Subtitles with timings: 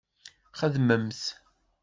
[0.59, 1.21] Xedmemt!